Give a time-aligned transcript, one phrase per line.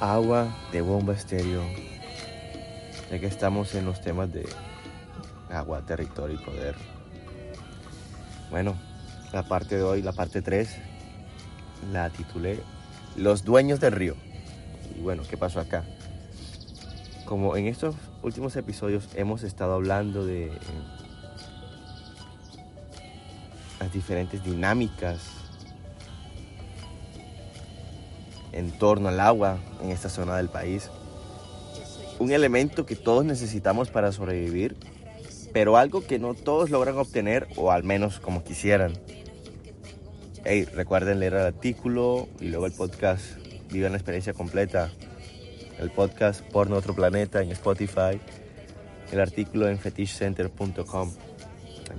[0.00, 1.62] agua de bomba estéreo.
[3.10, 4.48] Ya que estamos en los temas de
[5.50, 6.74] agua, territorio y poder.
[8.50, 8.76] Bueno,
[9.32, 10.76] la parte de hoy, la parte 3,
[11.92, 12.60] la titulé
[13.16, 14.16] Los dueños del río.
[14.96, 15.84] Y bueno, ¿qué pasó acá?
[17.26, 20.52] Como en estos últimos episodios hemos estado hablando de eh,
[23.78, 25.39] las diferentes dinámicas
[28.52, 30.90] en torno al agua en esta zona del país.
[32.18, 34.76] Un elemento que todos necesitamos para sobrevivir,
[35.52, 38.92] pero algo que no todos logran obtener o al menos como quisieran.
[40.44, 43.22] Hey, recuerden leer el artículo y luego el podcast.
[43.70, 44.90] Vivan la experiencia completa.
[45.78, 48.20] El podcast Porno Otro Planeta en Spotify.
[49.12, 51.12] El artículo en fetishcenter.com.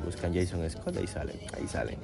[0.06, 2.00] Buscan Jason Scott, ahí salen, ahí salen.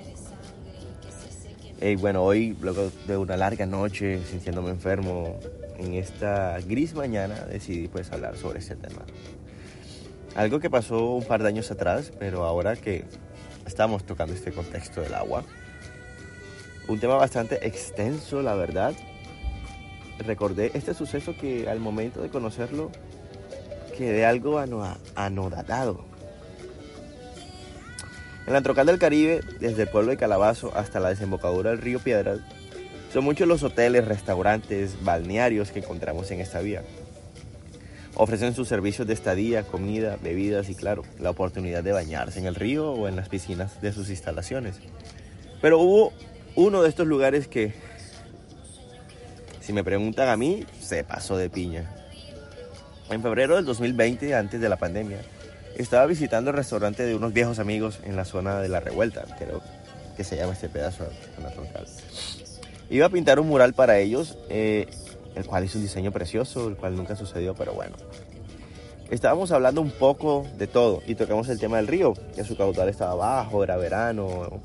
[1.80, 5.40] Hey, bueno, hoy, luego de una larga noche, sintiéndome enfermo,
[5.78, 9.04] en esta gris mañana decidí pues hablar sobre este tema.
[10.36, 13.06] Algo que pasó un par de años atrás, pero ahora que
[13.68, 15.44] estamos tocando este contexto del agua.
[16.88, 18.96] Un tema bastante extenso, la verdad.
[20.18, 22.90] Recordé este suceso que al momento de conocerlo
[23.96, 24.58] quedé algo
[25.14, 26.17] anodadado
[28.48, 32.00] en la trocal del Caribe, desde el pueblo de Calabazo hasta la desembocadura del río
[32.00, 32.40] Piedras,
[33.12, 36.82] son muchos los hoteles, restaurantes, balnearios que encontramos en esta vía.
[38.16, 42.56] Ofrecen sus servicios de estadía, comida, bebidas y claro, la oportunidad de bañarse en el
[42.56, 44.80] río o en las piscinas de sus instalaciones.
[45.62, 46.14] Pero hubo
[46.56, 47.74] uno de estos lugares que,
[49.60, 51.94] si me preguntan a mí, se pasó de piña.
[53.10, 55.20] En febrero del 2020, antes de la pandemia,
[55.82, 59.62] estaba visitando el restaurante de unos viejos amigos en la zona de la revuelta, creo
[60.16, 61.86] que se llama este pedazo de la troncal.
[62.90, 64.88] Iba a pintar un mural para ellos, eh,
[65.36, 67.96] el cual hizo un diseño precioso, el cual nunca sucedió, pero bueno.
[69.12, 72.90] Estábamos hablando un poco de todo y tocamos el tema del río, que su caudal
[72.90, 74.62] estaba bajo, era verano.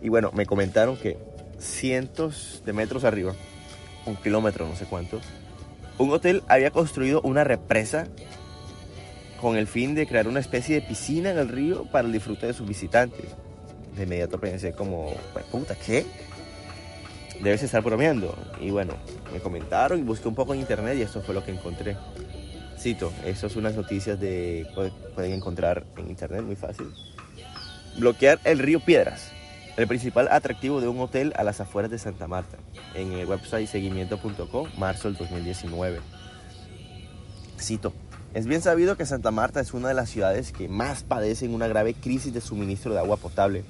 [0.00, 1.18] Y bueno, me comentaron que
[1.58, 3.34] cientos de metros arriba,
[4.06, 5.20] un kilómetro, no sé cuánto,
[5.98, 8.06] un hotel había construido una represa
[9.40, 12.46] con el fin de crear una especie de piscina en el río para el disfrute
[12.46, 13.26] de sus visitantes.
[13.96, 15.12] De inmediato pensé como,
[15.50, 16.04] puta, ¿qué?
[17.42, 18.36] Debes estar bromeando.
[18.60, 18.94] Y bueno,
[19.32, 21.96] me comentaron y busqué un poco en internet y esto fue lo que encontré.
[22.78, 24.66] Cito, estas son unas noticias de
[25.14, 26.86] pueden encontrar en internet muy fácil.
[27.98, 29.30] Bloquear el río Piedras,
[29.76, 32.58] el principal atractivo de un hotel a las afueras de Santa Marta,
[32.94, 36.00] en el website seguimiento.com, marzo del 2019.
[37.58, 37.94] Cito,
[38.36, 41.68] es bien sabido que Santa Marta es una de las ciudades que más padecen una
[41.68, 43.64] grave crisis de suministro de agua potable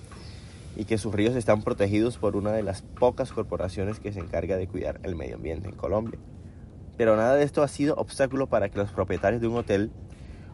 [0.74, 4.56] y que sus ríos están protegidos por una de las pocas corporaciones que se encarga
[4.56, 6.18] de cuidar el medio ambiente en Colombia.
[6.96, 9.92] Pero nada de esto ha sido obstáculo para que los propietarios de un hotel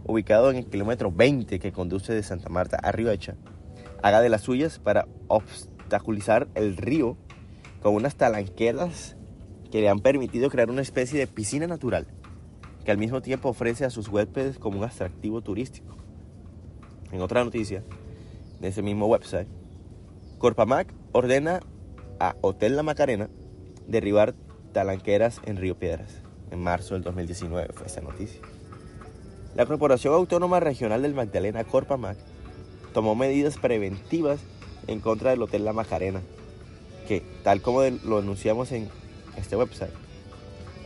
[0.04, 3.36] ubicado en el kilómetro 20 que conduce de Santa Marta a Rioecha
[4.02, 7.16] haga de las suyas para obstaculizar el río
[7.80, 9.16] con unas talanqueras
[9.70, 12.06] que le han permitido crear una especie de piscina natural
[12.84, 15.96] que al mismo tiempo ofrece a sus huéspedes como un atractivo turístico.
[17.12, 17.84] En otra noticia,
[18.60, 19.48] de ese mismo website,
[20.38, 21.60] Corpamac ordena
[22.18, 23.28] a Hotel La Macarena
[23.86, 24.34] derribar
[24.72, 26.22] talanqueras en Río Piedras.
[26.50, 28.40] En marzo del 2019 fue esa noticia.
[29.54, 32.16] La Corporación Autónoma Regional del Magdalena, Corpamac,
[32.94, 34.40] tomó medidas preventivas
[34.86, 36.22] en contra del Hotel La Macarena,
[37.06, 38.88] que, tal como lo anunciamos en
[39.36, 39.92] este website,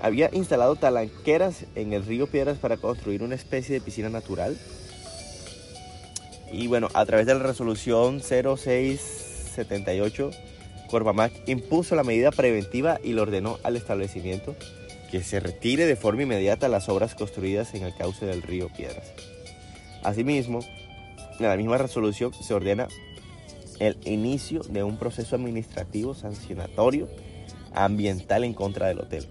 [0.00, 4.56] había instalado talanqueras en el río Piedras para construir una especie de piscina natural.
[6.52, 10.30] Y bueno, a través de la resolución 0678,
[10.88, 14.54] Corbamac impuso la medida preventiva y le ordenó al establecimiento
[15.10, 19.12] que se retire de forma inmediata las obras construidas en el cauce del río Piedras.
[20.02, 20.60] Asimismo,
[21.38, 22.88] en la misma resolución se ordena
[23.78, 27.08] el inicio de un proceso administrativo sancionatorio
[27.74, 29.26] ambiental en contra del hotel.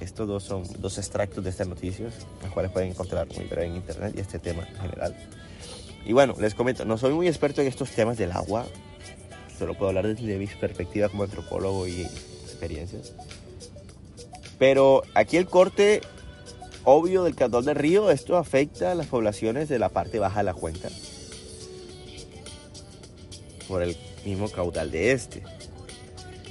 [0.00, 3.76] Estos dos son dos extractos de estas noticias, las cuales pueden encontrar muy breve en
[3.76, 5.16] internet y este tema en general.
[6.06, 8.66] Y bueno, les comento, no soy muy experto en estos temas del agua,
[9.58, 13.12] solo puedo hablar desde mi perspectiva como antropólogo y experiencias.
[14.58, 16.00] Pero aquí el corte
[16.84, 20.44] obvio del caudal del río, esto afecta a las poblaciones de la parte baja de
[20.44, 20.88] la cuenca
[23.68, 25.42] por el mismo caudal de este.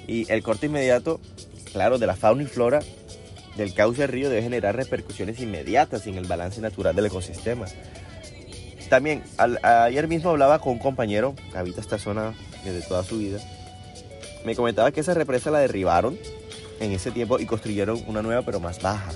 [0.08, 1.20] Y el corte inmediato,
[1.72, 2.80] claro, de la fauna y flora
[3.60, 7.66] del cauce del río debe generar repercusiones inmediatas en el balance natural del ecosistema.
[8.90, 12.34] También, ayer mismo hablaba con un compañero que habita esta zona
[12.64, 13.40] desde toda su vida.
[14.46, 16.18] Me comentaba que esa represa la derribaron
[16.80, 19.12] en ese tiempo y construyeron una nueva pero más baja.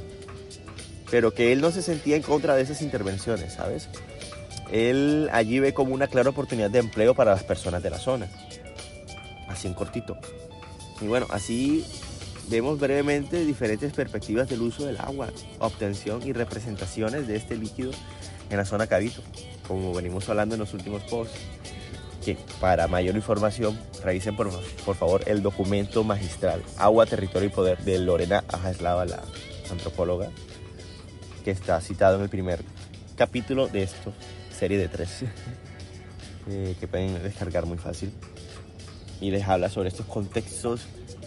[1.09, 3.87] Pero que él no se sentía en contra de esas intervenciones, ¿sabes?
[4.71, 8.27] Él allí ve como una clara oportunidad de empleo para las personas de la zona.
[9.47, 10.17] Así en cortito.
[11.01, 11.85] Y bueno, así
[12.53, 17.91] vemos brevemente diferentes perspectivas del uso del agua, obtención y representaciones de este líquido
[18.51, 19.23] en la zona Cabito,
[19.67, 21.35] como venimos hablando en los últimos posts.
[22.23, 24.51] Que para mayor información revisen por,
[24.85, 29.23] por favor el documento magistral Agua, Territorio y Poder de Lorena Ajaslava, la
[29.71, 30.29] antropóloga,
[31.43, 32.63] que está citado en el primer
[33.17, 34.11] capítulo de esta
[34.55, 35.23] serie de tres,
[36.49, 38.13] eh, que pueden descargar muy fácil.
[39.19, 40.81] Y les habla sobre estos contextos,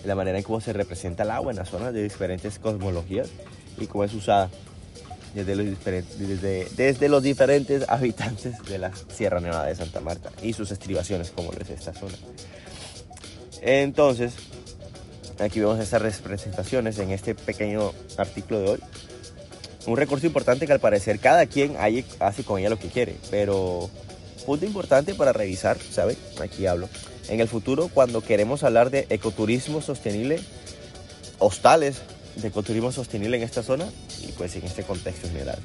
[0.07, 3.29] la manera en cómo se representa el agua en las zonas de diferentes cosmologías
[3.79, 4.51] y cómo es usada
[5.35, 10.31] desde los, diferentes, desde, desde los diferentes habitantes de la Sierra Nevada de Santa Marta
[10.43, 12.15] y sus estribaciones, como es esta zona.
[13.61, 14.35] Entonces,
[15.39, 18.81] aquí vemos estas representaciones en este pequeño artículo de hoy.
[19.87, 21.77] Un recurso importante que al parecer cada quien
[22.19, 23.91] hace con ella lo que quiere, pero
[24.47, 26.17] punto importante para revisar, ¿sabe?
[26.41, 26.89] Aquí hablo.
[27.29, 30.41] En el futuro, cuando queremos hablar de ecoturismo sostenible,
[31.39, 31.97] hostales
[32.37, 33.87] de ecoturismo sostenible en esta zona
[34.23, 35.59] y pues en este contexto general.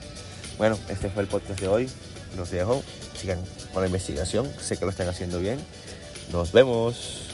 [0.57, 1.89] Bueno, este fue el podcast de hoy.
[2.35, 2.81] Los dejo.
[3.19, 3.39] Sigan
[3.73, 4.51] con la investigación.
[4.59, 5.59] Sé que lo están haciendo bien.
[6.31, 7.30] Nos vemos.